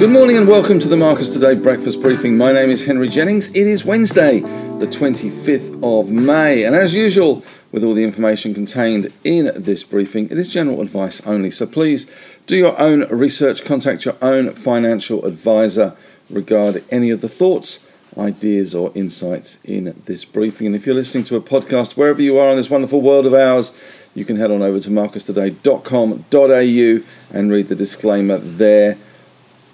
Good 0.00 0.12
morning 0.12 0.38
and 0.38 0.48
welcome 0.48 0.80
to 0.80 0.88
the 0.88 0.96
Marcus 0.96 1.28
Today 1.28 1.54
breakfast 1.54 2.00
briefing. 2.00 2.38
My 2.38 2.52
name 2.52 2.70
is 2.70 2.84
Henry 2.84 3.06
Jennings. 3.06 3.48
It 3.48 3.66
is 3.66 3.84
Wednesday, 3.84 4.40
the 4.40 4.86
25th 4.86 5.84
of 5.84 6.10
May, 6.10 6.64
and 6.64 6.74
as 6.74 6.94
usual, 6.94 7.44
with 7.70 7.84
all 7.84 7.92
the 7.92 8.02
information 8.02 8.54
contained 8.54 9.12
in 9.24 9.52
this 9.54 9.84
briefing, 9.84 10.30
it 10.30 10.38
is 10.38 10.48
general 10.48 10.80
advice 10.80 11.20
only. 11.26 11.50
So 11.50 11.66
please 11.66 12.10
do 12.46 12.56
your 12.56 12.80
own 12.80 13.02
research, 13.10 13.66
contact 13.66 14.06
your 14.06 14.16
own 14.22 14.54
financial 14.54 15.26
advisor 15.26 15.94
regarding 16.30 16.86
any 16.90 17.10
of 17.10 17.20
the 17.20 17.28
thoughts, 17.28 17.86
ideas, 18.16 18.74
or 18.74 18.92
insights 18.94 19.58
in 19.64 20.00
this 20.06 20.24
briefing. 20.24 20.68
And 20.68 20.74
if 20.74 20.86
you're 20.86 20.94
listening 20.94 21.24
to 21.24 21.36
a 21.36 21.42
podcast 21.42 21.98
wherever 21.98 22.22
you 22.22 22.38
are 22.38 22.48
in 22.48 22.56
this 22.56 22.70
wonderful 22.70 23.02
world 23.02 23.26
of 23.26 23.34
ours, 23.34 23.70
you 24.14 24.24
can 24.24 24.36
head 24.36 24.50
on 24.50 24.62
over 24.62 24.80
to 24.80 24.88
marcustoday.com.au 24.88 27.38
and 27.38 27.50
read 27.50 27.68
the 27.68 27.76
disclaimer 27.76 28.38
there 28.38 28.96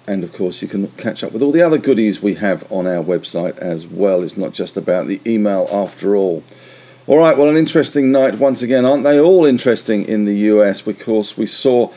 and 0.07 0.23
of 0.23 0.31
course, 0.33 0.61
you 0.61 0.69
can 0.69 0.87
catch 0.91 1.21
up 1.21 1.33
with 1.33 1.41
all 1.41 1.51
the 1.51 1.61
other 1.61 1.77
goodies 1.77 2.21
we 2.21 2.35
have 2.35 2.69
on 2.71 2.87
our 2.87 3.03
website 3.03 3.57
as 3.57 3.85
well. 3.85 4.23
It's 4.23 4.37
not 4.37 4.53
just 4.53 4.77
about 4.77 5.07
the 5.07 5.19
email 5.25 5.67
after 5.69 6.15
all. 6.15 6.43
All 7.07 7.17
right, 7.17 7.37
well, 7.37 7.49
an 7.49 7.57
interesting 7.57 8.11
night 8.11 8.37
once 8.37 8.61
again. 8.61 8.85
Aren't 8.85 9.03
they 9.03 9.19
all 9.19 9.45
interesting 9.45 10.05
in 10.05 10.23
the 10.23 10.35
US? 10.51 10.81
Because 10.81 11.37
we 11.37 11.45
saw 11.45 11.91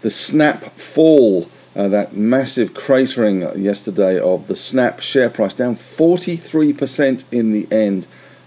the 0.00 0.10
snap 0.10 0.64
fall, 0.76 1.50
uh, 1.76 1.88
that 1.88 2.14
massive 2.14 2.72
cratering 2.72 3.56
yesterday 3.62 4.18
of 4.18 4.48
the 4.48 4.56
snap 4.56 5.00
share 5.00 5.28
price, 5.28 5.54
down 5.54 5.76
43% 5.76 7.24
in 7.30 7.52
the 7.52 7.68
end 7.70 8.06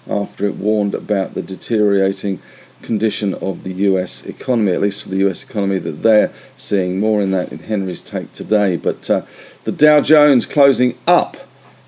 after 0.10 0.46
it 0.46 0.56
warned 0.56 0.96
about 0.96 1.36
the 1.36 1.42
deteriorating 1.42 2.42
condition 2.84 3.34
of 3.36 3.64
the 3.64 3.72
US 3.74 4.26
economy, 4.26 4.74
at 4.74 4.82
least 4.82 5.04
for 5.04 5.10
the 5.10 5.28
US 5.28 5.44
economy 5.44 5.78
that 5.80 6.04
they're 6.04 6.32
seeing. 6.58 7.00
More 7.00 7.22
in 7.22 7.32
that 7.32 7.52
in 7.52 7.60
Henry's 7.60 8.02
take 8.02 8.34
today. 8.34 8.76
But 8.76 9.10
uh, 9.10 9.22
the 9.64 9.72
Dow 9.72 10.02
Jones 10.02 10.46
closing 10.46 10.98
up. 11.08 11.38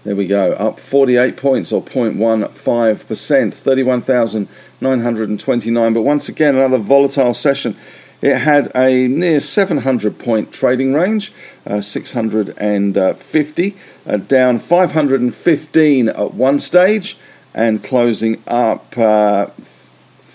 There 0.04 0.16
we 0.16 0.28
go, 0.28 0.54
up 0.54 0.80
48 0.80 1.36
points 1.36 1.72
or 1.72 1.82
0.15%, 1.82 3.54
31,929. 3.54 5.94
But 5.94 6.02
once 6.02 6.30
again, 6.30 6.56
another 6.56 6.78
volatile 6.78 7.34
session. 7.34 7.76
It 8.22 8.38
had 8.38 8.72
a 8.76 9.08
near 9.08 9.40
700 9.40 10.18
point 10.18 10.52
trading 10.52 10.94
range, 10.94 11.34
uh, 11.66 11.82
650, 11.82 13.76
uh, 14.08 14.18
down 14.18 14.60
515 14.60 16.10
at 16.10 16.34
one 16.34 16.60
stage, 16.60 17.18
and 17.54 17.84
closing 17.84 18.42
up 18.48 18.98
uh, 18.98 19.48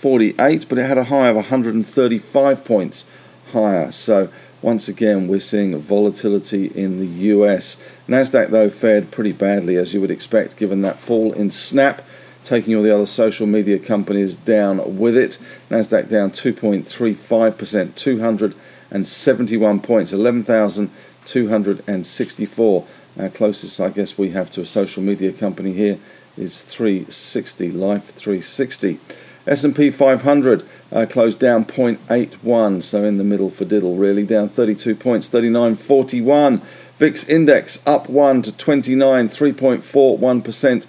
48, 0.01 0.67
but 0.67 0.77
it 0.79 0.87
had 0.87 0.97
a 0.97 1.03
high 1.05 1.27
of 1.27 1.35
135 1.35 2.65
points 2.65 3.05
higher. 3.51 3.91
So 3.91 4.29
once 4.63 4.87
again, 4.87 5.27
we're 5.27 5.39
seeing 5.39 5.77
volatility 5.77 6.65
in 6.67 6.99
the 6.99 7.05
US. 7.35 7.77
Nasdaq 8.07 8.49
though 8.49 8.71
fared 8.71 9.11
pretty 9.11 9.31
badly, 9.31 9.77
as 9.77 9.93
you 9.93 10.01
would 10.01 10.09
expect, 10.09 10.57
given 10.57 10.81
that 10.81 10.99
fall 10.99 11.33
in 11.33 11.51
Snap, 11.51 12.01
taking 12.43 12.75
all 12.75 12.81
the 12.81 12.91
other 12.93 13.05
social 13.05 13.45
media 13.45 13.77
companies 13.77 14.35
down 14.35 14.97
with 14.97 15.15
it. 15.15 15.37
Nasdaq 15.69 16.09
down 16.09 16.31
2.35%, 16.31 17.95
271 17.95 19.79
points, 19.81 20.13
11,264. 20.13 22.87
Our 23.19 23.29
closest, 23.29 23.79
I 23.79 23.89
guess, 23.89 24.17
we 24.17 24.31
have 24.31 24.49
to 24.51 24.61
a 24.61 24.65
social 24.65 25.03
media 25.03 25.31
company 25.31 25.73
here 25.73 25.99
is 26.37 26.61
360, 26.61 27.71
Life 27.71 28.15
360. 28.15 28.99
S&P 29.47 29.89
500 29.89 30.63
uh, 30.91 31.07
closed 31.09 31.39
down 31.39 31.65
0.81, 31.65 32.83
so 32.83 33.03
in 33.03 33.17
the 33.17 33.23
middle 33.23 33.49
for 33.49 33.65
diddle 33.65 33.97
really, 33.97 34.23
down 34.25 34.47
32 34.49 34.95
points, 34.95 35.27
39.41. 35.29 36.61
VIX 36.97 37.29
index 37.29 37.81
up 37.87 38.09
1 38.09 38.41
to 38.43 38.51
29, 38.51 39.29
3.41% 39.29 40.85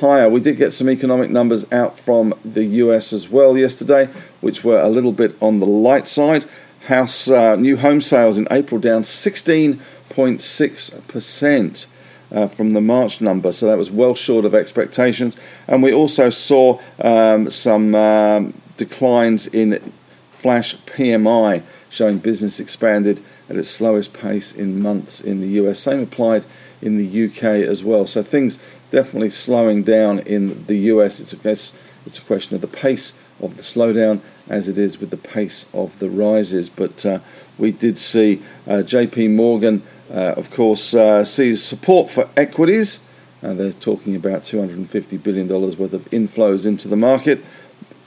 higher. 0.00 0.28
We 0.28 0.40
did 0.40 0.58
get 0.58 0.74
some 0.74 0.90
economic 0.90 1.30
numbers 1.30 1.64
out 1.72 1.98
from 1.98 2.34
the 2.44 2.64
US 2.64 3.14
as 3.14 3.30
well 3.30 3.56
yesterday, 3.56 4.10
which 4.40 4.64
were 4.64 4.80
a 4.80 4.88
little 4.88 5.12
bit 5.12 5.36
on 5.40 5.60
the 5.60 5.66
light 5.66 6.08
side. 6.08 6.44
House 6.88 7.30
uh, 7.30 7.54
new 7.56 7.78
home 7.78 8.02
sales 8.02 8.36
in 8.36 8.46
April 8.50 8.80
down 8.80 9.04
16.6% 9.04 11.86
uh, 12.34 12.48
from 12.48 12.72
the 12.72 12.80
March 12.80 13.20
number, 13.20 13.52
so 13.52 13.66
that 13.66 13.78
was 13.78 13.90
well 13.90 14.14
short 14.14 14.44
of 14.44 14.54
expectations. 14.54 15.36
And 15.68 15.82
we 15.82 15.94
also 15.94 16.28
saw 16.30 16.80
um, 17.00 17.48
some 17.48 17.94
um, 17.94 18.54
declines 18.76 19.46
in 19.46 19.92
flash 20.32 20.76
PMI, 20.86 21.62
showing 21.88 22.18
business 22.18 22.58
expanded 22.58 23.22
at 23.48 23.56
its 23.56 23.70
slowest 23.70 24.12
pace 24.12 24.52
in 24.52 24.82
months 24.82 25.20
in 25.20 25.40
the 25.40 25.48
US. 25.60 25.78
Same 25.78 26.02
applied 26.02 26.44
in 26.82 26.98
the 26.98 27.26
UK 27.26 27.44
as 27.44 27.84
well. 27.84 28.06
So 28.06 28.22
things 28.22 28.58
definitely 28.90 29.30
slowing 29.30 29.84
down 29.84 30.18
in 30.20 30.66
the 30.66 30.76
US. 30.92 31.20
It's 31.20 31.32
a, 31.32 31.36
guess 31.36 31.78
it's 32.04 32.18
a 32.18 32.22
question 32.22 32.56
of 32.56 32.60
the 32.60 32.66
pace 32.66 33.16
of 33.40 33.56
the 33.56 33.62
slowdown 33.62 34.20
as 34.48 34.68
it 34.68 34.76
is 34.76 35.00
with 35.00 35.10
the 35.10 35.16
pace 35.16 35.66
of 35.72 35.98
the 36.00 36.10
rises. 36.10 36.68
But 36.68 37.06
uh, 37.06 37.20
we 37.58 37.72
did 37.72 37.96
see 37.96 38.42
uh, 38.66 38.82
JP 38.82 39.30
Morgan 39.34 39.82
of 40.14 40.50
course, 40.50 40.94
uh, 40.94 41.24
sees 41.24 41.62
support 41.62 42.10
for 42.10 42.28
equities. 42.36 43.00
Uh, 43.42 43.52
they're 43.52 43.72
talking 43.72 44.14
about 44.14 44.42
$250 44.42 45.20
billion 45.22 45.48
worth 45.48 45.92
of 45.92 46.08
inflows 46.10 46.64
into 46.64 46.88
the 46.88 46.96
market 46.96 47.44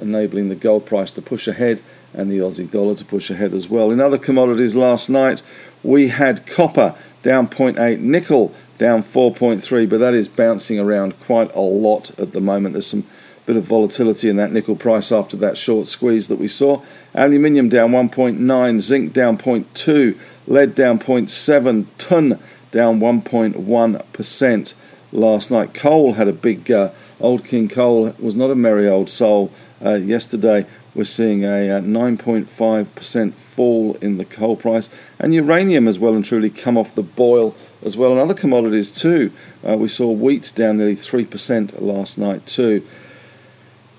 enabling 0.00 0.48
the 0.48 0.54
gold 0.54 0.86
price 0.86 1.10
to 1.12 1.22
push 1.22 1.48
ahead 1.48 1.82
and 2.14 2.30
the 2.30 2.38
Aussie 2.38 2.70
dollar 2.70 2.94
to 2.94 3.04
push 3.04 3.30
ahead 3.30 3.52
as 3.52 3.68
well. 3.68 3.90
In 3.90 4.00
other 4.00 4.18
commodities 4.18 4.74
last 4.74 5.08
night, 5.08 5.42
we 5.82 6.08
had 6.08 6.46
copper 6.46 6.94
down 7.22 7.48
0.8, 7.48 8.00
nickel 8.00 8.54
down 8.78 9.02
4.3, 9.02 9.88
but 9.88 9.98
that 9.98 10.14
is 10.14 10.28
bouncing 10.28 10.78
around 10.78 11.18
quite 11.20 11.54
a 11.54 11.60
lot 11.60 12.18
at 12.18 12.32
the 12.32 12.40
moment. 12.40 12.72
There's 12.74 12.86
some 12.86 13.04
bit 13.48 13.56
of 13.56 13.64
volatility 13.64 14.28
in 14.28 14.36
that 14.36 14.52
nickel 14.52 14.76
price 14.76 15.10
after 15.10 15.34
that 15.38 15.56
short 15.56 15.86
squeeze 15.86 16.28
that 16.28 16.38
we 16.38 16.46
saw. 16.46 16.82
Aluminium 17.14 17.70
down 17.70 17.92
1.9, 17.92 18.80
zinc 18.80 19.12
down 19.14 19.38
0.2, 19.38 20.18
lead 20.46 20.74
down 20.74 20.98
0.7, 20.98 21.86
tin 21.96 22.38
down 22.70 23.00
1.1% 23.00 24.74
last 25.12 25.50
night. 25.50 25.72
Coal 25.72 26.12
had 26.12 26.28
a 26.28 26.32
big 26.32 26.70
uh, 26.70 26.90
Old 27.20 27.44
King 27.44 27.68
Coal 27.68 28.14
was 28.18 28.34
not 28.34 28.50
a 28.50 28.54
merry 28.54 28.88
old 28.88 29.10
soul. 29.10 29.52
Uh, 29.84 29.94
yesterday, 29.94 30.66
we're 30.94 31.04
seeing 31.04 31.44
a 31.44 31.80
9.5% 31.80 33.28
uh, 33.28 33.32
fall 33.32 33.94
in 33.96 34.18
the 34.18 34.24
coal 34.24 34.56
price, 34.56 34.88
and 35.18 35.34
uranium 35.34 35.86
has 35.86 35.98
well 35.98 36.14
and 36.14 36.24
truly 36.24 36.50
come 36.50 36.76
off 36.76 36.94
the 36.94 37.02
boil 37.02 37.54
as 37.84 37.96
well, 37.96 38.10
and 38.12 38.20
other 38.20 38.34
commodities 38.34 38.90
too. 38.90 39.30
Uh, 39.66 39.76
we 39.76 39.88
saw 39.88 40.10
wheat 40.10 40.52
down 40.54 40.78
nearly 40.78 40.96
3% 40.96 41.80
last 41.80 42.18
night 42.18 42.46
too. 42.46 42.84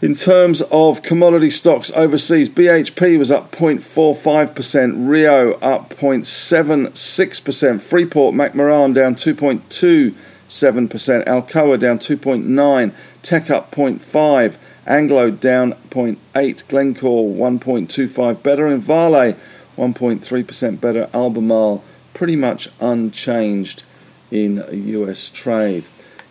In 0.02 0.16
terms 0.16 0.62
of 0.72 1.02
commodity 1.02 1.50
stocks 1.50 1.92
overseas, 1.92 2.48
BHP 2.48 3.20
was 3.20 3.32
up 3.32 3.52
0.45%, 3.52 5.10
Rio 5.10 5.56
up 5.56 5.90
0.76%, 5.90 7.82
Freeport 7.82 8.34
McMoran 8.34 8.94
down 8.94 9.16
2.27%, 9.16 10.14
Alcoa 11.26 11.78
down 11.78 12.00
2.9, 12.00 12.94
Teck 13.24 13.50
up 13.50 13.72
0.5, 13.72 14.56
Anglo 14.86 15.30
down 15.32 15.74
0.8, 15.90 16.68
Glencore 16.68 17.30
1.25 17.30 18.42
better, 18.42 18.68
and 18.68 18.82
Vale 18.82 19.36
1.3% 19.78 20.82
better. 20.82 21.10
Albemarle 21.14 21.84
pretty 22.14 22.36
much 22.36 22.70
unchanged 22.80 23.84
in 24.32 24.64
US 24.72 25.30
trade. 25.30 25.86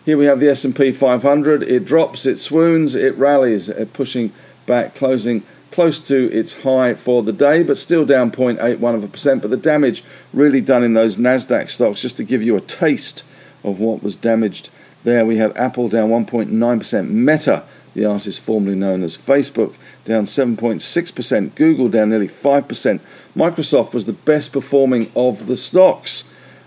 Here 0.05 0.17
we 0.17 0.25
have 0.25 0.39
the 0.39 0.49
S&P 0.49 0.91
500. 0.91 1.63
It 1.63 1.85
drops, 1.85 2.25
it 2.25 2.39
swoons, 2.39 2.95
it 2.95 3.15
rallies, 3.17 3.69
it 3.69 3.93
pushing 3.93 4.31
back, 4.65 4.95
closing 4.95 5.43
close 5.71 6.01
to 6.01 6.31
its 6.31 6.63
high 6.63 6.93
for 6.93 7.23
the 7.23 7.33
day, 7.33 7.63
but 7.63 7.77
still 7.77 8.05
down 8.05 8.31
0.81 8.31 8.95
of 8.95 9.03
a 9.03 9.07
percent. 9.07 9.41
But 9.41 9.51
the 9.51 9.57
damage 9.57 10.03
really 10.33 10.61
done 10.61 10.83
in 10.83 10.93
those 10.93 11.17
Nasdaq 11.17 11.69
stocks, 11.69 12.01
just 12.01 12.17
to 12.17 12.23
give 12.23 12.41
you 12.41 12.55
a 12.55 12.61
taste 12.61 13.23
of 13.63 13.79
what 13.79 14.01
was 14.01 14.15
damaged. 14.15 14.69
There 15.03 15.25
we 15.25 15.37
have 15.37 15.55
Apple 15.57 15.89
down 15.89 16.09
1.9%, 16.09 17.09
Meta, 17.09 17.63
the 17.93 18.05
artist 18.05 18.41
formerly 18.41 18.75
known 18.75 19.03
as 19.03 19.15
Facebook, 19.15 19.75
down 20.05 20.25
7.6%, 20.25 21.55
Google 21.55 21.89
down 21.89 22.09
nearly 22.09 22.27
5%. 22.27 22.99
Microsoft 23.35 23.93
was 23.93 24.05
the 24.05 24.13
best 24.13 24.51
performing 24.51 25.11
of 25.15 25.47
the 25.47 25.57
stocks 25.57 26.23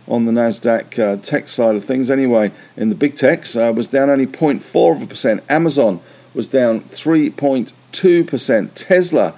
on 0.09 0.25
the 0.25 0.33
Nasdaq 0.33 0.99
uh, 0.99 1.17
tech 1.21 1.49
side 1.49 1.77
of 1.77 1.85
things. 1.85 2.11
Anyway, 2.11 2.53
in 2.77 2.89
the 2.89 2.95
big 2.95 3.17
techs, 3.17 3.55
uh, 3.55 3.73
was 3.75 3.89
down 3.89 4.11
only 4.11 4.27
0.4 4.27 4.97
of 4.97 5.03
a 5.03 5.07
percent. 5.07 5.43
Amazon 5.49 6.01
was 6.35 6.47
down 6.47 6.81
3.2 6.81 8.27
percent. 8.27 8.75
Tesla 8.75 9.35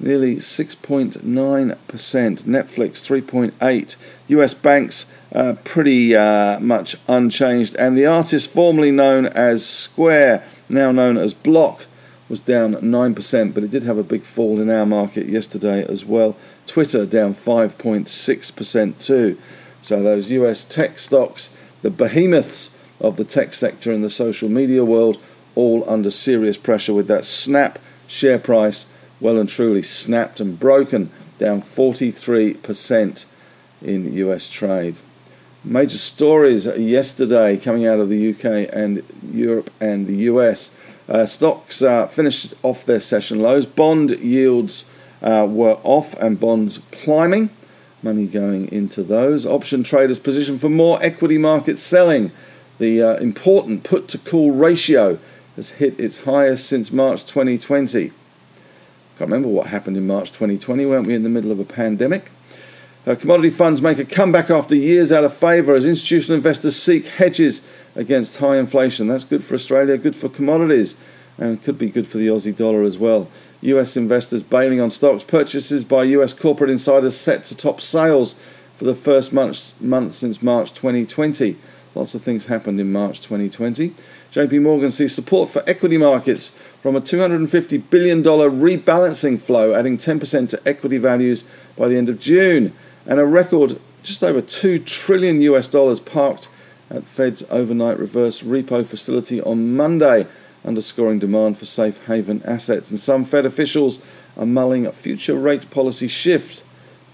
nearly 0.00 0.36
6.9 0.36 1.78
percent. 1.88 2.44
Netflix 2.44 3.22
3.8. 3.22 3.96
U.S. 4.28 4.54
banks 4.54 5.06
uh, 5.34 5.54
pretty 5.64 6.14
uh, 6.16 6.58
much 6.60 6.96
unchanged, 7.08 7.74
and 7.76 7.96
the 7.96 8.06
artist 8.06 8.50
formerly 8.50 8.90
known 8.90 9.26
as 9.26 9.66
Square, 9.66 10.44
now 10.68 10.90
known 10.90 11.16
as 11.16 11.34
Block. 11.34 11.86
Was 12.28 12.40
down 12.40 12.74
9%, 12.74 13.54
but 13.54 13.64
it 13.64 13.70
did 13.70 13.84
have 13.84 13.96
a 13.96 14.02
big 14.02 14.22
fall 14.22 14.60
in 14.60 14.68
our 14.68 14.84
market 14.84 15.28
yesterday 15.28 15.82
as 15.88 16.04
well. 16.04 16.36
Twitter 16.66 17.06
down 17.06 17.34
5.6% 17.34 18.98
too. 18.98 19.38
So 19.80 20.02
those 20.02 20.30
US 20.30 20.62
tech 20.64 20.98
stocks, 20.98 21.56
the 21.80 21.88
behemoths 21.88 22.76
of 23.00 23.16
the 23.16 23.24
tech 23.24 23.54
sector 23.54 23.92
and 23.92 24.04
the 24.04 24.10
social 24.10 24.50
media 24.50 24.84
world, 24.84 25.18
all 25.54 25.88
under 25.88 26.10
serious 26.10 26.58
pressure 26.58 26.92
with 26.92 27.08
that 27.08 27.24
snap 27.24 27.78
share 28.06 28.38
price 28.38 28.84
well 29.20 29.38
and 29.38 29.48
truly 29.48 29.82
snapped 29.82 30.40
and 30.40 30.58
broken, 30.58 31.10
down 31.38 31.62
43% 31.62 33.24
in 33.82 34.12
US 34.14 34.48
trade. 34.48 34.98
Major 35.68 35.98
stories 35.98 36.64
yesterday 36.64 37.58
coming 37.58 37.86
out 37.86 38.00
of 38.00 38.08
the 38.08 38.30
UK 38.30 38.70
and 38.72 39.02
Europe 39.30 39.70
and 39.78 40.06
the 40.06 40.16
US. 40.30 40.70
Uh, 41.06 41.26
stocks 41.26 41.82
uh, 41.82 42.06
finished 42.06 42.54
off 42.62 42.86
their 42.86 43.00
session 43.00 43.40
lows. 43.40 43.66
Bond 43.66 44.18
yields 44.18 44.88
uh, 45.20 45.46
were 45.46 45.78
off 45.82 46.14
and 46.14 46.40
bonds 46.40 46.78
climbing 46.90 47.50
money 48.02 48.26
going 48.26 48.72
into 48.72 49.02
those. 49.02 49.44
Option 49.44 49.82
traders 49.82 50.18
positioned 50.18 50.62
for 50.62 50.70
more 50.70 50.98
equity 51.02 51.36
market 51.36 51.76
selling. 51.76 52.32
The 52.78 53.02
uh, 53.02 53.16
important 53.16 53.84
put 53.84 54.08
to 54.08 54.18
call 54.18 54.52
ratio 54.52 55.18
has 55.56 55.72
hit 55.72 56.00
its 56.00 56.20
highest 56.20 56.66
since 56.66 56.90
March 56.90 57.26
2020. 57.26 58.08
Can't 58.08 58.14
remember 59.18 59.48
what 59.48 59.66
happened 59.66 59.98
in 59.98 60.06
March 60.06 60.30
2020, 60.30 60.86
weren't 60.86 61.06
we 61.06 61.14
in 61.14 61.24
the 61.24 61.28
middle 61.28 61.52
of 61.52 61.60
a 61.60 61.64
pandemic? 61.64 62.30
Uh, 63.08 63.14
commodity 63.14 63.48
funds 63.48 63.80
make 63.80 63.98
a 63.98 64.04
comeback 64.04 64.50
after 64.50 64.74
years 64.74 65.10
out 65.10 65.24
of 65.24 65.32
favour 65.32 65.74
as 65.74 65.86
institutional 65.86 66.36
investors 66.36 66.76
seek 66.76 67.06
hedges 67.06 67.66
against 67.96 68.36
high 68.36 68.58
inflation. 68.58 69.08
That's 69.08 69.24
good 69.24 69.42
for 69.42 69.54
Australia, 69.54 69.96
good 69.96 70.14
for 70.14 70.28
commodities, 70.28 70.94
and 71.38 71.62
could 71.64 71.78
be 71.78 71.88
good 71.88 72.06
for 72.06 72.18
the 72.18 72.26
Aussie 72.26 72.54
dollar 72.54 72.82
as 72.82 72.98
well. 72.98 73.30
US 73.62 73.96
investors 73.96 74.42
bailing 74.42 74.78
on 74.78 74.90
stocks. 74.90 75.24
Purchases 75.24 75.84
by 75.84 76.04
US 76.04 76.34
corporate 76.34 76.68
insiders 76.68 77.16
set 77.16 77.44
to 77.44 77.56
top 77.56 77.80
sales 77.80 78.34
for 78.76 78.84
the 78.84 78.94
first 78.94 79.32
month, 79.32 79.80
month 79.80 80.12
since 80.12 80.42
March 80.42 80.74
2020. 80.74 81.56
Lots 81.94 82.14
of 82.14 82.20
things 82.20 82.44
happened 82.44 82.78
in 82.78 82.92
March 82.92 83.22
2020. 83.22 83.94
JP 84.32 84.60
Morgan 84.60 84.90
sees 84.90 85.14
support 85.14 85.48
for 85.48 85.62
equity 85.66 85.96
markets 85.96 86.54
from 86.82 86.94
a 86.94 87.00
$250 87.00 87.88
billion 87.88 88.22
rebalancing 88.22 89.40
flow, 89.40 89.72
adding 89.72 89.96
10% 89.96 90.50
to 90.50 90.60
equity 90.68 90.98
values 90.98 91.44
by 91.74 91.88
the 91.88 91.96
end 91.96 92.10
of 92.10 92.20
June, 92.20 92.74
and 93.08 93.18
a 93.18 93.26
record 93.26 93.80
just 94.04 94.22
over 94.22 94.40
2 94.40 94.78
trillion 94.80 95.42
US 95.42 95.66
dollars 95.66 95.98
parked 95.98 96.48
at 96.90 97.04
Fed's 97.04 97.42
overnight 97.50 97.98
reverse 97.98 98.42
repo 98.42 98.86
facility 98.86 99.40
on 99.40 99.76
Monday 99.76 100.26
underscoring 100.64 101.18
demand 101.18 101.58
for 101.58 101.64
safe 101.64 102.04
haven 102.06 102.42
assets. 102.44 102.90
And 102.90 103.00
some 103.00 103.24
Fed 103.24 103.46
officials 103.46 103.98
are 104.36 104.46
mulling 104.46 104.86
a 104.86 104.92
future 104.92 105.34
rate 105.34 105.70
policy 105.70 106.08
shift, 106.08 106.62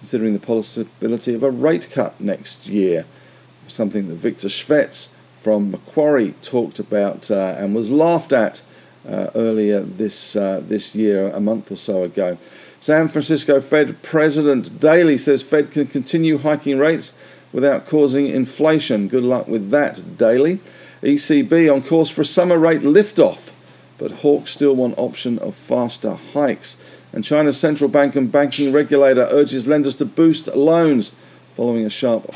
considering 0.00 0.35
the 0.35 0.38
possibility 0.38 1.35
of 1.35 1.43
a 1.43 1.50
rate 1.50 1.88
cut 1.91 2.20
next 2.20 2.67
year. 2.67 3.06
Something 3.69 4.08
that 4.08 4.17
Victor 4.17 4.49
Shvets 4.49 5.08
from 5.43 5.70
Macquarie 5.70 6.35
talked 6.43 6.79
about 6.79 7.31
uh, 7.31 7.55
and 7.58 7.75
was 7.75 7.90
laughed 7.90 8.32
at 8.32 8.62
uh, 9.08 9.31
earlier 9.35 9.81
this 9.81 10.37
uh, 10.37 10.62
this 10.67 10.94
year, 10.94 11.29
a 11.29 11.40
month 11.40 11.70
or 11.70 11.76
so 11.76 12.02
ago. 12.02 12.38
San 12.85 13.09
Francisco 13.09 13.63
Fed 13.63 14.03
President 14.03 14.79
Daly 14.79 15.17
says 15.17 15.43
Fed 15.43 15.71
can 15.71 15.87
continue 15.87 16.37
hiking 16.37 16.79
rates 16.79 17.15
without 17.51 17.87
causing 17.87 18.27
inflation. 18.27 19.09
Good 19.09 19.25
luck 19.25 19.49
with 19.49 19.71
that, 19.71 20.19
Daly. 20.19 20.61
ECB 21.03 21.73
on 21.73 21.83
course 21.83 22.11
for 22.11 22.21
a 22.21 22.27
summer 22.27 22.59
rate 22.59 22.83
liftoff, 22.83 23.53
but 23.97 24.11
hawks 24.21 24.51
still 24.51 24.77
want 24.77 24.99
option 24.99 25.39
of 25.39 25.57
faster 25.57 26.17
hikes. 26.35 26.77
And 27.11 27.25
China's 27.25 27.59
central 27.59 27.89
bank 27.89 28.17
and 28.17 28.31
banking 28.31 28.71
regulator 28.71 29.29
urges 29.31 29.67
lenders 29.67 29.97
to 29.97 30.05
boost 30.05 30.49
loans 30.49 31.13
following 31.57 31.87
a 31.87 31.91
sharp 31.91 32.35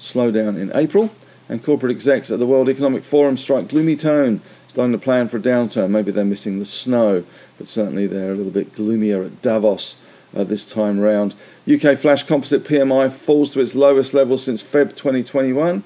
slowdown 0.00 0.58
in 0.58 0.74
April. 0.74 1.10
And 1.50 1.62
corporate 1.62 1.92
execs 1.92 2.30
at 2.30 2.38
the 2.38 2.46
World 2.46 2.70
Economic 2.70 3.04
Forum 3.04 3.36
strike 3.36 3.68
gloomy 3.68 3.96
tone, 3.96 4.40
starting 4.76 4.92
to 4.92 4.98
plan 4.98 5.26
for 5.26 5.38
a 5.38 5.40
downturn. 5.40 5.88
Maybe 5.88 6.12
they're 6.12 6.22
missing 6.22 6.58
the 6.58 6.66
snow, 6.66 7.24
but 7.56 7.66
certainly 7.66 8.06
they're 8.06 8.32
a 8.32 8.34
little 8.34 8.52
bit 8.52 8.74
gloomier 8.74 9.24
at 9.24 9.40
Davos 9.40 9.98
uh, 10.36 10.44
this 10.44 10.70
time 10.70 11.00
round. 11.00 11.34
UK 11.66 11.96
flash 11.96 12.24
composite 12.24 12.62
PMI 12.62 13.10
falls 13.10 13.54
to 13.54 13.60
its 13.60 13.74
lowest 13.74 14.12
level 14.12 14.36
since 14.36 14.62
Feb 14.62 14.94
2021 14.94 15.82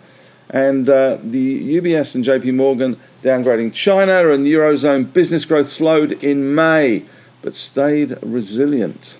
and 0.48 0.88
uh, 0.88 1.18
the 1.22 1.76
UBS 1.80 2.16
and 2.16 2.24
JP 2.24 2.52
Morgan 2.56 2.98
downgrading 3.22 3.72
China 3.74 4.32
and 4.32 4.44
Eurozone 4.44 5.12
business 5.12 5.44
growth 5.44 5.68
slowed 5.68 6.10
in 6.24 6.52
May 6.52 7.04
but 7.42 7.54
stayed 7.54 8.18
resilient. 8.22 9.18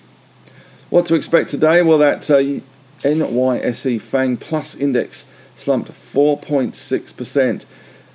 What 0.89 1.05
to 1.05 1.15
expect 1.15 1.49
today? 1.49 1.81
Well, 1.81 1.97
that 1.99 2.29
uh, 2.29 2.59
NYSE 3.07 4.01
FANG 4.01 4.35
Plus 4.35 4.75
index 4.75 5.23
slumped 5.55 5.91
4.6%. 5.91 7.65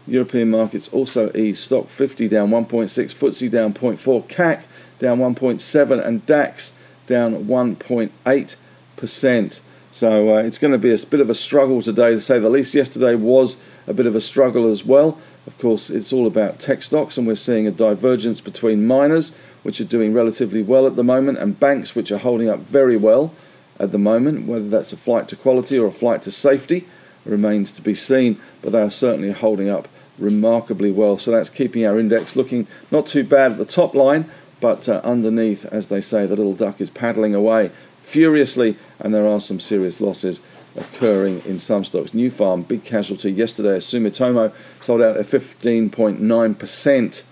European 0.07 0.51
markets 0.51 0.89
also 0.89 1.31
eased. 1.35 1.69
Stoxx 1.69 1.89
50 1.89 2.29
down 2.29 2.51
1.6, 2.51 3.15
FTSE 3.15 3.51
down 3.51 3.75
0.4, 3.75 4.29
CAC 4.29 4.63
down 4.99 5.19
1.7, 5.19 6.07
and 6.07 6.25
DAX 6.27 6.73
down 7.07 7.45
1.8%. 7.45 9.61
So 9.93 10.37
uh, 10.37 10.43
it's 10.43 10.59
going 10.59 10.73
to 10.73 10.79
be 10.79 10.93
a 10.93 10.99
bit 11.07 11.21
of 11.21 11.31
a 11.31 11.35
struggle 11.35 11.83
today, 11.83 12.11
to 12.11 12.21
say 12.21 12.39
the 12.39 12.51
least. 12.51 12.75
Yesterday 12.75 13.15
was 13.15 13.57
a 13.87 13.95
bit 13.95 14.07
of 14.07 14.15
a 14.15 14.21
struggle 14.21 14.69
as 14.69 14.85
well. 14.85 15.19
Of 15.47 15.59
course, 15.59 15.91
it's 15.91 16.13
all 16.13 16.27
about 16.27 16.61
tech 16.61 16.83
stocks, 16.83 17.17
and 17.17 17.27
we're 17.27 17.37
seeing 17.37 17.67
a 17.67 17.71
divergence 17.71 18.41
between 18.41 18.87
miners, 18.87 19.33
which 19.63 19.81
are 19.81 19.85
doing 19.85 20.13
relatively 20.13 20.63
well 20.63 20.87
at 20.87 20.97
the 20.97 21.05
moment, 21.05 21.39
and 21.39 21.59
banks, 21.59 21.95
which 21.95 22.13
are 22.13 22.19
holding 22.19 22.49
up 22.49 22.61
very 22.61 22.97
well 22.97 23.33
at 23.79 23.93
the 23.93 23.99
moment. 23.99 24.47
Whether 24.47 24.69
that's 24.69 24.93
a 24.93 24.97
flight 24.97 25.29
to 25.29 25.37
quality 25.37 25.79
or 25.79 25.87
a 25.87 25.93
flight 25.93 26.23
to 26.23 26.33
safety 26.33 26.87
remains 27.25 27.73
to 27.73 27.83
be 27.83 27.95
seen, 27.95 28.41
but 28.63 28.73
they 28.73 28.83
are 28.83 28.91
certainly 28.91 29.33
holding 29.33 29.69
up 29.69 29.89
remarkably 30.19 30.91
well. 30.91 31.19
So 31.19 31.31
that's 31.31 31.51
keeping 31.51 31.85
our 31.85 31.99
index 31.99 32.37
looking 32.37 32.67
not 32.91 33.07
too 33.07 33.25
bad 33.25 33.53
at 33.53 33.59
the 33.59 33.65
top 33.65 33.95
line, 33.95 34.31
but 34.61 34.89
uh, 34.89 35.01
underneath, 35.05 35.65
as 35.67 35.89
they 35.89 36.01
say, 36.01 36.27
the 36.27 36.37
little 36.37 36.55
duck 36.55 36.81
is 36.81 36.91
paddling 36.91 37.35
away 37.35 37.71
furiously, 37.99 38.77
and 39.01 39.13
there 39.13 39.27
are 39.27 39.41
some 39.41 39.59
serious 39.59 40.01
losses 40.01 40.41
occurring 40.77 41.43
in 41.45 41.59
some 41.59 41.85
stocks. 41.85 42.13
Nufarm, 42.13 42.67
big 42.67 42.85
casualty 42.85 43.33
yesterday. 43.33 43.79
Sumitomo 43.79 44.53
sold 44.81 45.03
out 45.03 45.15
their 45.15 45.25
15.9% 45.25 47.23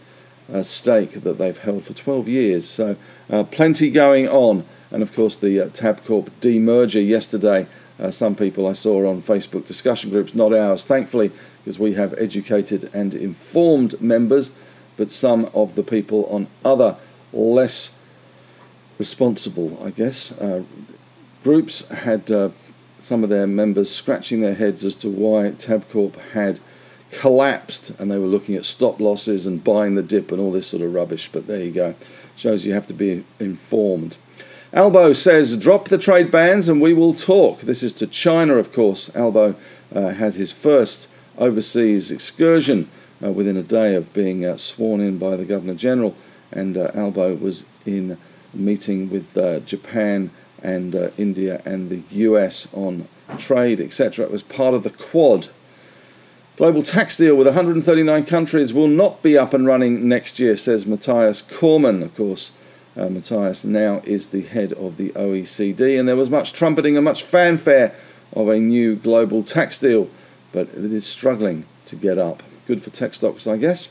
uh, 0.53 0.63
stake 0.63 1.23
that 1.23 1.39
they've 1.39 1.59
held 1.59 1.85
for 1.85 1.93
12 1.95 2.29
years. 2.29 2.69
So 2.69 2.97
uh, 3.31 3.45
plenty 3.45 3.91
going 3.91 4.29
on. 4.29 4.67
And 4.91 5.03
of 5.03 5.15
course, 5.15 5.37
the 5.37 5.61
uh, 5.61 5.69
Tabcorp 5.69 6.31
demerger 6.41 7.07
yesterday. 7.07 7.67
Uh, 7.99 8.11
some 8.11 8.35
people 8.35 8.67
I 8.67 8.73
saw 8.73 9.09
on 9.09 9.23
Facebook 9.23 9.67
discussion 9.67 10.11
groups, 10.11 10.35
not 10.35 10.53
ours, 10.53 10.85
thankfully, 10.85 11.31
because 11.65 11.79
we 11.79 11.95
have 11.95 12.15
educated 12.19 12.91
and 12.93 13.15
informed 13.15 14.01
members. 14.01 14.51
but 14.97 15.11
some 15.11 15.51
of 15.55 15.75
the 15.75 15.83
people 15.83 16.25
on 16.27 16.47
other 16.65 16.97
less 17.33 17.99
responsible, 18.99 19.83
I 19.85 19.91
guess, 19.91 20.31
uh, 20.41 20.63
groups 21.43 21.89
had 21.89 22.31
uh, 22.31 22.51
some 23.01 23.25
of 23.25 23.31
their 23.31 23.47
members 23.47 23.91
scratching 23.91 24.41
their 24.41 24.55
heads 24.55 24.85
as 24.85 24.95
to 24.97 25.09
why 25.09 25.51
Tabcorp 25.51 26.17
had 26.33 26.61
collapsed 27.11 27.91
and 27.99 28.11
they 28.11 28.19
were 28.19 28.27
looking 28.27 28.55
at 28.55 28.65
stop 28.65 29.01
losses 29.01 29.47
and 29.47 29.65
buying 29.65 29.95
the 29.95 30.03
dip 30.03 30.31
and 30.31 30.41
all 30.41 30.53
this 30.53 30.69
sort 30.69 30.83
of 30.83 30.95
rubbish. 30.95 31.29
But 31.33 31.47
there 31.47 31.61
you 31.61 31.73
go. 31.73 31.95
Shows 32.37 32.65
you 32.65 32.73
have 32.73 32.87
to 32.89 32.95
be 32.95 33.25
informed. 33.41 34.17
Albo 34.73 35.13
says, 35.13 35.57
drop 35.57 35.89
the 35.89 35.99
trade 35.99 36.31
bans 36.31 36.69
and 36.69 36.81
we 36.81 36.93
will 36.93 37.15
talk. 37.15 37.61
This 37.61 37.83
is 37.83 37.93
to 37.95 38.07
China, 38.07 38.57
of 38.57 38.73
course. 38.73 39.15
Albo 39.15 39.55
uh, 39.95 40.09
had 40.09 40.35
his 40.35 40.51
first 40.51 41.09
overseas 41.39 42.11
excursion 42.11 42.89
uh, 43.23 43.31
within 43.31 43.57
a 43.57 43.63
day 43.63 43.95
of 43.95 44.13
being 44.13 44.45
uh, 44.45 44.57
sworn 44.57 45.01
in 45.01 45.19
by 45.19 45.37
the 45.37 45.45
Governor 45.45 45.75
General, 45.75 46.15
and 46.53 46.77
uh, 46.77 46.91
Albo 46.95 47.35
was 47.35 47.65
in 47.87 48.19
meeting 48.53 49.11
with 49.11 49.37
uh, 49.37 49.61
Japan 49.61 50.31
and 50.63 50.95
uh, 50.95 51.11
India 51.19 51.61
and 51.65 51.91
the 51.91 52.03
US 52.11 52.69
on 52.73 53.09
trade, 53.39 53.81
etc. 53.81 54.25
It 54.25 54.33
was 54.33 54.43
part 54.43 54.75
of 54.75 54.83
the 54.83 54.91
Quad. 54.91 55.49
Global 56.57 56.83
tax 56.83 57.17
deal 57.17 57.35
with 57.35 57.49
139 57.49 58.25
countries 58.27 58.73
will 58.73 58.89
not 58.89 59.23
be 59.23 59.37
up 59.37 59.53
and 59.53 59.67
running 59.67 60.09
next 60.09 60.39
year, 60.39 60.57
says 60.57 60.87
Matthias 60.87 61.43
Cormann. 61.43 62.03
Of 62.03 62.17
course, 62.17 62.53
uh, 62.97 63.09
Matthias 63.09 63.65
now 63.65 64.03
is 64.05 64.29
the 64.29 64.43
head 64.43 64.73
of 64.75 64.97
the 64.97 65.11
OECD, 65.11 65.99
and 65.99 66.09
there 66.09 66.17
was 66.17 66.31
much 66.31 66.53
trumpeting 66.53 66.97
and 66.97 67.05
much 67.05 67.25
fanfare 67.25 67.95
of 68.33 68.49
a 68.49 68.59
new 68.59 68.95
global 68.95 69.43
tax 69.43 69.79
deal, 69.81 70.09
but 70.55 70.69
it 70.69 70.93
is 70.93 71.05
struggling 71.05 71.67
to 71.85 71.97
get 71.97 72.17
up. 72.17 72.43
Good 72.67 72.83
for 72.83 72.89
tech 72.91 73.13
stocks, 73.13 73.47
I 73.47 73.59
guess. 73.59 73.91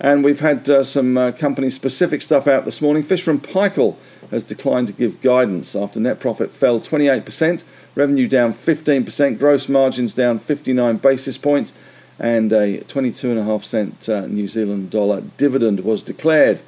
And 0.00 0.24
we've 0.24 0.40
had 0.40 0.70
uh, 0.70 0.84
some 0.84 1.18
uh, 1.18 1.32
company 1.32 1.70
specific 1.70 2.22
stuff 2.22 2.46
out 2.46 2.64
this 2.64 2.80
morning. 2.80 3.02
Fisher 3.02 3.30
and 3.30 3.42
Paykel 3.42 3.96
has 4.30 4.44
declined 4.44 4.86
to 4.86 4.92
give 4.94 5.20
guidance 5.20 5.76
after 5.76 6.00
net 6.00 6.20
profit 6.20 6.50
fell 6.50 6.80
28%, 6.80 7.64
revenue 7.94 8.26
down 8.26 8.54
15%, 8.54 9.38
gross 9.38 9.68
margins 9.68 10.14
down 10.14 10.38
59 10.38 10.96
basis 10.98 11.36
points, 11.36 11.74
and 12.18 12.52
a 12.52 12.78
22.5 12.82 13.64
cent 13.64 14.08
uh, 14.08 14.26
New 14.26 14.48
Zealand 14.48 14.90
dollar 14.90 15.22
dividend 15.36 15.80
was 15.80 16.02
declared. 16.02 16.60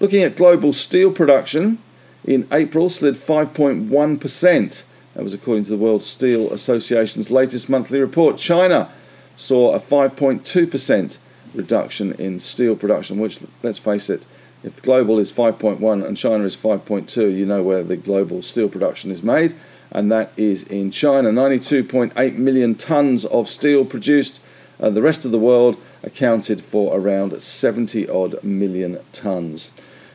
Looking 0.00 0.22
at 0.22 0.36
global 0.36 0.72
steel 0.72 1.12
production, 1.12 1.78
in 2.24 2.46
April 2.52 2.88
slid 2.88 3.14
5.1%. 3.14 4.82
That 5.14 5.24
was 5.24 5.34
according 5.34 5.64
to 5.64 5.70
the 5.70 5.76
World 5.76 6.02
Steel 6.02 6.52
Association's 6.52 7.30
latest 7.30 7.68
monthly 7.68 8.00
report. 8.00 8.38
China 8.38 8.90
saw 9.36 9.74
a 9.74 9.80
5.2% 9.80 11.18
reduction 11.54 12.12
in 12.14 12.40
steel 12.40 12.76
production, 12.76 13.18
which, 13.18 13.40
let's 13.62 13.78
face 13.78 14.08
it, 14.08 14.24
if 14.62 14.80
global 14.80 15.18
is 15.18 15.32
5.1 15.32 16.06
and 16.06 16.16
China 16.16 16.44
is 16.44 16.56
5.2, 16.56 17.36
you 17.36 17.44
know 17.44 17.62
where 17.62 17.82
the 17.82 17.96
global 17.96 18.42
steel 18.42 18.68
production 18.68 19.10
is 19.10 19.22
made, 19.22 19.54
and 19.90 20.10
that 20.10 20.32
is 20.36 20.62
in 20.62 20.90
China. 20.90 21.30
92.8 21.30 22.36
million 22.36 22.74
tons 22.74 23.24
of 23.24 23.48
steel 23.48 23.84
produced. 23.84 24.40
Uh, 24.80 24.90
the 24.90 25.02
rest 25.02 25.24
of 25.24 25.30
the 25.30 25.38
world 25.38 25.76
accounted 26.02 26.62
for 26.62 26.96
around 26.96 27.40
70 27.40 28.08
odd 28.08 28.42
million 28.42 28.98
tons. 29.12 29.70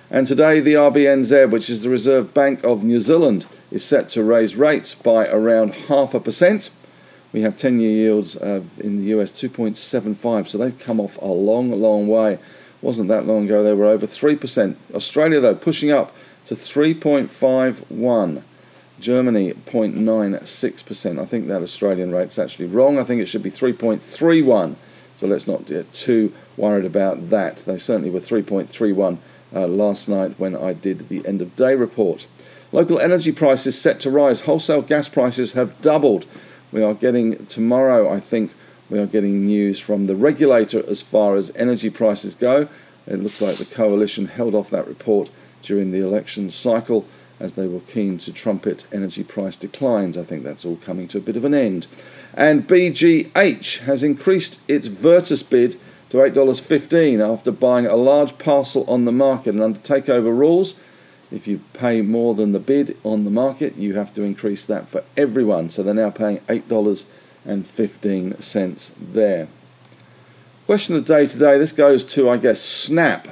And 0.09 0.25
today, 0.25 0.61
the 0.61 0.73
RBNZ, 0.73 1.51
which 1.51 1.69
is 1.69 1.83
the 1.83 1.89
Reserve 1.89 2.33
Bank 2.33 2.63
of 2.63 2.83
New 2.83 3.01
Zealand, 3.01 3.45
is 3.71 3.83
set 3.83 4.09
to 4.09 4.23
raise 4.23 4.55
rates 4.55 4.95
by 4.95 5.27
around 5.27 5.73
half 5.73 6.13
a 6.13 6.19
percent. 6.19 6.69
We 7.33 7.41
have 7.41 7.57
10 7.57 7.79
year 7.79 7.91
yields 7.91 8.35
uh, 8.37 8.63
in 8.79 8.97
the 8.97 9.19
US 9.19 9.31
2.75, 9.31 10.47
so 10.47 10.57
they've 10.57 10.79
come 10.79 10.99
off 10.99 11.17
a 11.21 11.25
long, 11.25 11.71
long 11.71 12.07
way. 12.07 12.39
Wasn't 12.81 13.09
that 13.09 13.25
long 13.25 13.45
ago, 13.45 13.63
they 13.63 13.73
were 13.73 13.85
over 13.85 14.07
3%. 14.07 14.75
Australia, 14.93 15.39
though, 15.39 15.55
pushing 15.55 15.91
up 15.91 16.15
to 16.45 16.55
3.51. 16.55 18.43
Germany 18.99 19.53
0.96%. 19.53 21.21
I 21.21 21.25
think 21.25 21.47
that 21.47 21.61
Australian 21.61 22.11
rate's 22.11 22.39
actually 22.39 22.65
wrong. 22.65 22.97
I 22.97 23.03
think 23.03 23.21
it 23.21 23.27
should 23.27 23.43
be 23.43 23.51
3.31. 23.51 24.75
So 25.15 25.27
let's 25.27 25.47
not 25.47 25.65
get 25.65 25.91
too 25.93 26.33
worried 26.55 26.85
about 26.85 27.29
that. 27.29 27.57
They 27.57 27.77
certainly 27.77 28.09
were 28.09 28.19
3.31 28.19 29.17
uh, 29.53 29.67
last 29.67 30.07
night 30.07 30.35
when 30.37 30.55
I 30.55 30.73
did 30.73 31.09
the 31.09 31.25
end 31.27 31.41
of 31.41 31.55
day 31.55 31.75
report. 31.75 32.27
Local 32.77 32.99
energy 32.99 33.31
prices 33.31 33.75
set 33.75 33.99
to 34.01 34.11
rise. 34.11 34.41
Wholesale 34.41 34.83
gas 34.83 35.09
prices 35.09 35.53
have 35.53 35.81
doubled. 35.81 36.27
We 36.71 36.83
are 36.83 36.93
getting 36.93 37.47
tomorrow, 37.47 38.07
I 38.07 38.19
think, 38.19 38.51
we 38.87 38.99
are 38.99 39.07
getting 39.07 39.47
news 39.47 39.79
from 39.79 40.05
the 40.05 40.15
regulator 40.15 40.87
as 40.87 41.01
far 41.01 41.35
as 41.35 41.51
energy 41.55 41.89
prices 41.89 42.35
go. 42.35 42.67
It 43.07 43.23
looks 43.23 43.41
like 43.41 43.55
the 43.55 43.65
coalition 43.65 44.27
held 44.27 44.53
off 44.53 44.69
that 44.69 44.87
report 44.87 45.31
during 45.63 45.89
the 45.89 46.05
election 46.05 46.51
cycle 46.51 47.07
as 47.39 47.55
they 47.55 47.67
were 47.67 47.79
keen 47.79 48.19
to 48.19 48.31
trumpet 48.31 48.85
energy 48.93 49.23
price 49.23 49.55
declines. 49.55 50.15
I 50.15 50.23
think 50.23 50.43
that's 50.43 50.63
all 50.63 50.75
coming 50.75 51.07
to 51.07 51.17
a 51.17 51.21
bit 51.21 51.35
of 51.35 51.45
an 51.45 51.55
end. 51.55 51.87
And 52.35 52.67
BGH 52.67 53.79
has 53.85 54.03
increased 54.03 54.59
its 54.67 54.85
Virtus 54.85 55.41
bid 55.41 55.79
to 56.11 56.17
$8.15 56.17 57.27
after 57.27 57.51
buying 57.51 57.87
a 57.87 57.95
large 57.95 58.37
parcel 58.37 58.87
on 58.87 59.05
the 59.05 59.11
market. 59.11 59.55
And 59.55 59.63
under 59.63 59.79
takeover 59.79 60.37
rules, 60.37 60.75
if 61.31 61.47
you 61.47 61.61
pay 61.73 62.01
more 62.01 62.33
than 62.33 62.53
the 62.53 62.59
bid 62.59 62.97
on 63.03 63.25
the 63.25 63.29
market, 63.29 63.75
you 63.75 63.95
have 63.95 64.13
to 64.15 64.23
increase 64.23 64.65
that 64.65 64.87
for 64.87 65.03
everyone. 65.15 65.69
So 65.69 65.83
they're 65.83 65.93
now 65.93 66.09
paying 66.09 66.39
$8.15 66.41 68.93
there. 69.13 69.47
Question 70.65 70.95
of 70.95 71.05
the 71.05 71.13
day 71.13 71.25
today 71.25 71.57
this 71.57 71.73
goes 71.73 72.05
to, 72.05 72.29
I 72.29 72.37
guess, 72.37 72.61
Snap. 72.61 73.27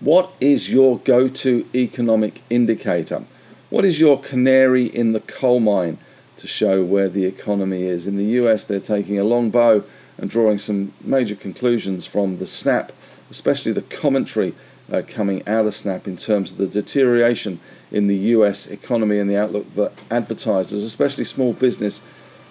What 0.00 0.32
is 0.40 0.70
your 0.70 0.98
go 0.98 1.28
to 1.28 1.66
economic 1.74 2.42
indicator? 2.48 3.24
What 3.68 3.84
is 3.84 4.00
your 4.00 4.20
canary 4.20 4.86
in 4.86 5.12
the 5.12 5.20
coal 5.20 5.60
mine 5.60 5.98
to 6.36 6.46
show 6.46 6.84
where 6.84 7.08
the 7.08 7.24
economy 7.24 7.84
is? 7.84 8.06
In 8.06 8.16
the 8.16 8.24
US, 8.24 8.64
they're 8.64 8.78
taking 8.80 9.18
a 9.18 9.24
long 9.24 9.50
bow 9.50 9.82
and 10.16 10.30
drawing 10.30 10.58
some 10.58 10.92
major 11.00 11.34
conclusions 11.34 12.06
from 12.06 12.38
the 12.38 12.46
snap, 12.46 12.92
especially 13.30 13.72
the 13.72 13.82
commentary 13.82 14.54
uh, 14.92 15.02
coming 15.06 15.46
out 15.46 15.66
of 15.66 15.74
snap 15.74 16.06
in 16.06 16.16
terms 16.16 16.52
of 16.52 16.58
the 16.58 16.66
deterioration 16.66 17.60
in 17.90 18.06
the 18.06 18.16
US 18.16 18.66
economy 18.66 19.18
and 19.18 19.28
the 19.28 19.36
outlook 19.36 19.70
for 19.72 19.92
advertisers, 20.10 20.82
especially 20.82 21.24
small 21.24 21.52
business, 21.52 22.02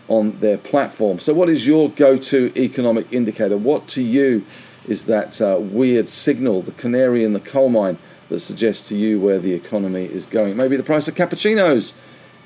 on 0.07 0.39
their 0.39 0.57
platform. 0.57 1.19
So, 1.19 1.33
what 1.33 1.49
is 1.49 1.67
your 1.67 1.89
go 1.89 2.17
to 2.17 2.51
economic 2.55 3.11
indicator? 3.11 3.57
What 3.57 3.87
to 3.89 4.01
you 4.01 4.45
is 4.87 5.05
that 5.05 5.41
uh, 5.41 5.57
weird 5.59 6.07
signal, 6.07 6.61
the 6.61 6.71
canary 6.71 7.23
in 7.23 7.33
the 7.33 7.39
coal 7.39 7.69
mine, 7.69 7.97
that 8.29 8.39
suggests 8.39 8.87
to 8.89 8.95
you 8.95 9.19
where 9.19 9.39
the 9.39 9.53
economy 9.53 10.05
is 10.05 10.25
going? 10.25 10.55
Maybe 10.55 10.77
the 10.77 10.83
price 10.83 11.07
of 11.07 11.15
cappuccinos 11.15 11.93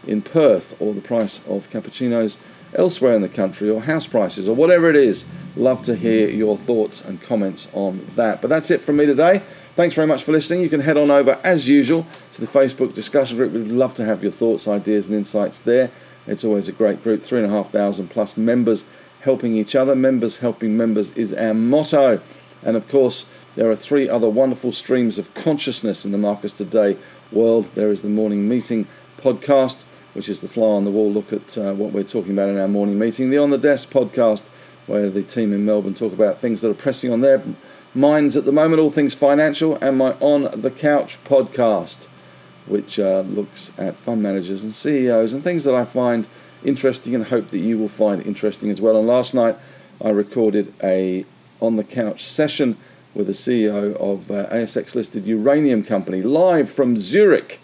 in 0.07 0.21
Perth 0.21 0.75
or 0.79 0.93
the 0.93 1.01
price 1.01 1.45
of 1.47 1.69
cappuccinos 1.69 2.37
elsewhere 2.73 3.13
in 3.13 3.21
the 3.21 3.29
country 3.29 3.69
or 3.69 3.81
house 3.81 4.07
prices 4.07 4.47
or 4.47 4.55
whatever 4.55 4.89
it 4.89 4.95
is. 4.95 5.25
Love 5.55 5.83
to 5.83 5.95
hear 5.95 6.29
your 6.29 6.57
thoughts 6.57 7.03
and 7.03 7.21
comments 7.21 7.67
on 7.73 8.07
that. 8.15 8.41
But 8.41 8.47
that's 8.47 8.71
it 8.71 8.81
from 8.81 8.97
me 8.97 9.05
today. 9.05 9.43
Thanks 9.75 9.95
very 9.95 10.07
much 10.07 10.23
for 10.23 10.33
listening. 10.33 10.61
You 10.61 10.69
can 10.69 10.81
head 10.81 10.97
on 10.97 11.09
over, 11.09 11.39
as 11.43 11.69
usual, 11.69 12.05
to 12.33 12.41
the 12.41 12.47
Facebook 12.47 12.93
discussion 12.93 13.37
group. 13.37 13.53
We'd 13.53 13.67
love 13.67 13.95
to 13.95 14.05
have 14.05 14.21
your 14.21 14.31
thoughts, 14.31 14.67
ideas, 14.67 15.07
and 15.07 15.15
insights 15.15 15.61
there. 15.61 15.91
It's 16.27 16.43
always 16.43 16.67
a 16.67 16.73
great 16.73 17.01
group, 17.03 17.23
3,500 17.23 18.09
plus 18.09 18.35
members 18.35 18.85
helping 19.21 19.55
each 19.55 19.73
other. 19.73 19.95
Members 19.95 20.39
helping 20.39 20.75
members 20.75 21.15
is 21.17 21.33
our 21.33 21.53
motto. 21.53 22.19
And 22.63 22.75
of 22.75 22.89
course, 22.89 23.25
there 23.55 23.71
are 23.71 23.75
three 23.75 24.09
other 24.09 24.29
wonderful 24.29 24.73
streams 24.73 25.17
of 25.17 25.33
consciousness 25.33 26.03
in 26.03 26.11
the 26.11 26.17
Marcus 26.17 26.53
Today 26.53 26.97
world. 27.31 27.67
There 27.73 27.91
is 27.91 28.01
the 28.01 28.09
Morning 28.09 28.49
Meeting 28.49 28.87
podcast 29.17 29.83
which 30.13 30.27
is 30.27 30.41
the 30.41 30.47
fly 30.47 30.67
on 30.67 30.83
the 30.83 30.91
wall 30.91 31.11
look 31.11 31.31
at 31.31 31.57
uh, 31.57 31.73
what 31.73 31.91
we're 31.91 32.03
talking 32.03 32.33
about 32.33 32.49
in 32.49 32.57
our 32.57 32.67
morning 32.67 32.99
meeting. 32.99 33.29
The 33.29 33.37
On 33.37 33.49
the 33.49 33.57
Desk 33.57 33.89
podcast, 33.89 34.43
where 34.87 35.09
the 35.09 35.23
team 35.23 35.53
in 35.53 35.65
Melbourne 35.65 35.93
talk 35.93 36.13
about 36.13 36.39
things 36.39 36.61
that 36.61 36.69
are 36.69 36.73
pressing 36.73 37.11
on 37.11 37.21
their 37.21 37.41
minds 37.93 38.37
at 38.37 38.45
the 38.45 38.51
moment, 38.51 38.81
all 38.81 38.91
things 38.91 39.13
financial, 39.13 39.75
and 39.75 39.97
my 39.97 40.13
On 40.19 40.49
the 40.59 40.71
Couch 40.71 41.17
podcast, 41.25 42.07
which 42.65 42.99
uh, 42.99 43.21
looks 43.21 43.71
at 43.77 43.95
fund 43.97 44.21
managers 44.23 44.63
and 44.63 44.73
CEOs 44.73 45.33
and 45.33 45.43
things 45.43 45.63
that 45.63 45.75
I 45.75 45.85
find 45.85 46.25
interesting 46.63 47.15
and 47.15 47.25
hope 47.25 47.49
that 47.51 47.59
you 47.59 47.77
will 47.77 47.89
find 47.89 48.25
interesting 48.25 48.69
as 48.69 48.79
well. 48.79 48.97
And 48.97 49.07
last 49.07 49.33
night 49.33 49.57
I 50.03 50.09
recorded 50.09 50.73
a 50.83 51.25
On 51.59 51.75
the 51.75 51.83
Couch 51.83 52.25
session 52.25 52.77
with 53.13 53.27
the 53.27 53.33
CEO 53.33 53.95
of 53.97 54.31
uh, 54.31 54.47
ASX 54.47 54.95
listed 54.95 55.25
uranium 55.25 55.83
company 55.83 56.21
live 56.21 56.69
from 56.69 56.97
Zurich 56.97 57.59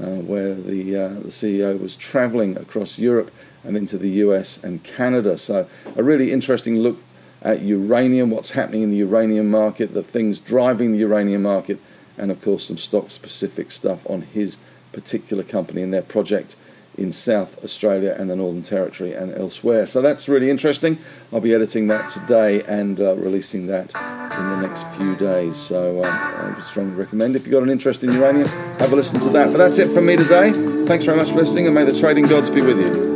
uh, 0.00 0.16
where 0.16 0.54
the, 0.54 0.96
uh, 0.96 1.08
the 1.08 1.30
CEO 1.30 1.80
was 1.80 1.96
traveling 1.96 2.56
across 2.56 2.98
Europe 2.98 3.30
and 3.64 3.76
into 3.76 3.98
the 3.98 4.10
US 4.10 4.62
and 4.62 4.82
Canada. 4.84 5.38
So, 5.38 5.66
a 5.96 6.02
really 6.02 6.32
interesting 6.32 6.78
look 6.78 6.98
at 7.42 7.62
uranium, 7.62 8.30
what's 8.30 8.52
happening 8.52 8.82
in 8.82 8.90
the 8.90 8.96
uranium 8.96 9.50
market, 9.50 9.94
the 9.94 10.02
things 10.02 10.40
driving 10.40 10.92
the 10.92 10.98
uranium 10.98 11.42
market, 11.42 11.80
and 12.18 12.30
of 12.30 12.40
course, 12.42 12.66
some 12.66 12.78
stock 12.78 13.10
specific 13.10 13.70
stuff 13.70 14.08
on 14.08 14.22
his 14.22 14.58
particular 14.92 15.42
company 15.42 15.82
and 15.82 15.92
their 15.92 16.02
project 16.02 16.56
in 16.96 17.12
South 17.12 17.62
Australia 17.62 18.16
and 18.18 18.30
the 18.30 18.36
Northern 18.36 18.62
Territory 18.62 19.12
and 19.12 19.34
elsewhere. 19.34 19.86
So 19.86 20.00
that's 20.00 20.28
really 20.28 20.50
interesting. 20.50 20.98
I'll 21.32 21.40
be 21.40 21.54
editing 21.54 21.88
that 21.88 22.10
today 22.10 22.62
and 22.62 22.98
uh, 22.98 23.14
releasing 23.16 23.66
that 23.66 23.94
in 23.94 24.50
the 24.50 24.66
next 24.66 24.86
few 24.96 25.14
days. 25.16 25.56
So 25.56 26.02
um, 26.04 26.10
I 26.10 26.54
would 26.56 26.64
strongly 26.64 26.94
recommend. 26.94 27.36
If 27.36 27.44
you've 27.44 27.52
got 27.52 27.62
an 27.62 27.70
interest 27.70 28.02
in 28.02 28.12
uranium, 28.12 28.48
have 28.78 28.92
a 28.92 28.96
listen 28.96 29.20
to 29.20 29.28
that. 29.30 29.52
But 29.52 29.58
that's 29.58 29.78
it 29.78 29.92
from 29.92 30.06
me 30.06 30.16
today. 30.16 30.52
Thanks 30.86 31.04
very 31.04 31.16
much 31.16 31.28
for 31.28 31.36
listening, 31.36 31.66
and 31.66 31.74
may 31.74 31.84
the 31.84 31.98
trading 31.98 32.26
gods 32.26 32.50
be 32.50 32.62
with 32.62 32.78
you. 32.78 33.15